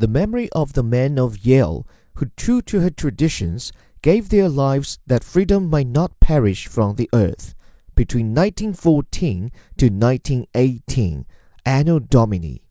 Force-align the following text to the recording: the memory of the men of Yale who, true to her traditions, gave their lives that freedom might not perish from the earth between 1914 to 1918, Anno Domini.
the 0.00 0.08
memory 0.08 0.48
of 0.52 0.72
the 0.72 0.82
men 0.82 1.18
of 1.18 1.44
Yale 1.44 1.86
who, 2.14 2.26
true 2.36 2.62
to 2.62 2.80
her 2.80 2.90
traditions, 2.90 3.70
gave 4.02 4.30
their 4.30 4.48
lives 4.48 4.98
that 5.06 5.22
freedom 5.22 5.68
might 5.68 5.86
not 5.86 6.18
perish 6.20 6.66
from 6.66 6.96
the 6.96 7.08
earth 7.12 7.54
between 7.94 8.34
1914 8.34 9.52
to 9.76 9.86
1918, 9.88 11.26
Anno 11.66 11.98
Domini. 11.98 12.62